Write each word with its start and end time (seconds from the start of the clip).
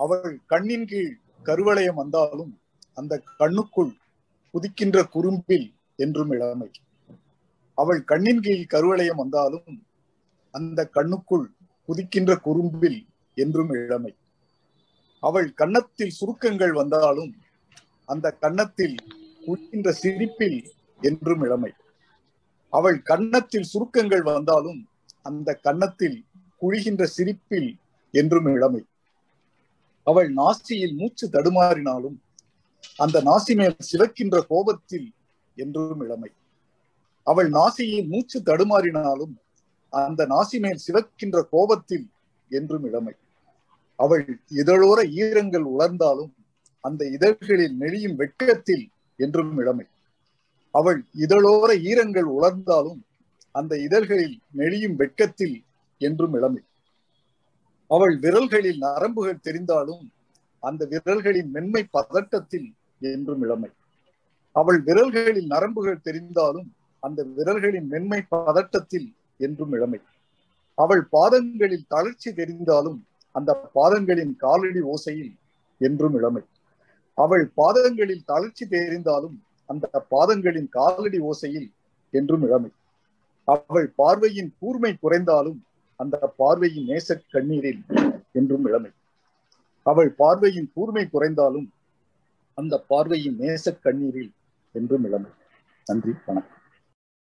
அவள் 0.00 0.40
கண்ணின் 0.46 0.86
கீழ் 0.86 1.12
கருவளையம் 1.44 1.98
வந்தாலும் 2.02 2.52
அந்த 2.94 3.14
கண்ணுக்குள் 3.38 3.92
குதிக்கின்ற 4.54 4.98
குறும்பில் 5.08 5.66
என்றும் 5.96 6.30
இளமை. 6.30 6.70
அவள் 7.78 8.00
கண்ணின் 8.04 8.40
கீழ் 8.40 8.70
கருவளையம் 8.70 9.20
வந்தாலும் 9.22 9.74
அந்த 10.54 10.88
கண்ணுக்குள் 10.94 11.46
குதிக்கின்ற 11.88 12.32
குறும்பில் 12.40 13.00
என்றும் 13.34 13.72
இளமை. 13.74 14.12
அவள் 15.22 15.48
கன்னத்தில் 15.54 16.16
சுருக்கங்கள் 16.18 16.72
வந்தாலும் 16.72 17.32
அந்த 18.06 18.26
கன்னத்தில் 18.30 18.96
குளிக்கின்ற 19.46 19.90
சிரிப்பில் 19.90 20.58
என்றும் 21.00 21.42
இளமை. 21.42 21.72
அவள் 22.72 22.98
கன்னத்தில் 23.02 23.70
சுருக்கங்கள் 23.72 24.22
வந்தாலும் 24.22 24.80
அந்த 25.22 25.54
கன்னத்தில் 25.66 26.18
குழிகின்ற 26.60 27.04
சிரிப்பில் 27.16 27.70
என்றும் 28.14 28.48
இளமை. 28.56 28.82
அவள் 30.10 30.28
நாசியில் 30.34 30.94
மூச்சு 30.94 31.26
தடுமாறினாலும் 31.28 32.18
அந்த 32.96 33.16
நாசி 33.22 33.52
மேல் 33.54 33.76
சிவக்கின்ற 33.90 34.38
கோபத்தில் 34.48 35.08
என்றும் 35.56 36.00
இளமை. 36.00 36.30
அவள் 37.26 37.50
நாசியில் 37.50 38.08
மூச்சு 38.08 38.38
தடுமாறினாலும் 38.40 39.34
அந்த 39.92 40.26
நாசி 40.26 40.58
மேல் 40.64 40.80
சிவக்கின்ற 40.86 41.38
கோபத்தில் 41.50 42.06
என்றும் 42.48 42.84
இளமை. 42.84 43.14
அவள் 43.98 44.24
இதழோர 44.54 45.00
ஈரங்கள் 45.20 45.66
உலர்ந்தாலும் 45.74 46.32
அந்த 46.84 47.02
இதழ்களில் 47.06 47.76
நெளியும் 47.80 48.14
வெட்கத்தில் 48.14 48.84
என்றும் 49.16 49.58
இளமை. 49.58 49.86
அவள் 50.74 51.00
இதழோர 51.24 51.70
ஈரங்கள் 51.90 52.28
உலர்ந்தாலும் 52.38 53.00
அந்த 53.54 53.72
இதழ்களில் 53.78 54.36
நெளியும் 54.56 54.94
வெட்கத்தில் 54.94 55.56
என்றும் 56.00 56.34
இளமை. 56.34 56.62
அவள் 57.90 58.14
விரல்களில் 58.18 58.80
நரம்புகள் 58.80 59.44
தெரிந்தாலும் 59.44 60.04
அந்த 60.62 60.86
விரல்களின் 60.90 61.50
மென்மை 61.50 61.82
பதட்டத்தில் 61.92 62.68
என்றும் 63.00 63.42
இளமை. 63.42 63.70
அவள் 64.56 64.82
விரல்களில் 64.82 65.46
நரம்புகள் 65.46 66.04
தெரிந்தாலும் 66.04 66.68
அந்த 67.02 67.20
விரல்களின் 67.36 67.86
மென்மை 67.86 68.20
பதட்டத்தில் 68.30 69.08
என்றும் 69.36 69.72
இளமை. 69.72 70.00
அவள் 70.74 71.04
பாதங்களில் 71.10 71.86
தளர்ச்சி 71.88 72.30
தெரிந்தாலும் 72.30 72.98
அந்த 73.34 73.50
பாதங்களின் 73.74 74.36
காலடி 74.36 74.80
ஓசையில் 74.80 75.32
என்றும் 75.78 76.16
இளமை. 76.18 76.42
அவள் 77.14 77.46
பாதங்களில் 77.54 78.24
தளர்ச்சி 78.24 78.64
தெரிந்தாலும் 78.64 79.36
அந்த 79.66 79.86
பாதங்களின் 80.10 80.68
காலடி 80.68 81.18
ஓசையில் 81.20 81.68
என்றும் 82.10 82.44
இளமை. 82.46 82.70
அவள் 83.48 83.88
பார்வையின் 83.96 84.52
கூர்மை 84.58 84.92
குறைந்தாலும் 85.00 85.58
அந்த 86.02 86.18
பார்வையின் 86.36 86.88
நேச 86.88 87.08
கண்ணீரில் 87.32 87.80
என்றும் 88.32 88.66
இளமை. 88.66 88.90
அவள் 89.82 90.10
பார்வையின் 90.10 90.70
கூர்மை 90.74 91.04
குறைந்தாலும் 91.06 91.68
அந்த 92.54 92.74
பார்வையின் 92.90 93.38
நேச 93.38 93.72
கண்ணீரில் 93.84 94.32
என்றும் 94.72 95.04
இளமை. 95.04 95.30
நன்றி 95.84 96.12
வணக்கம். 96.26 96.59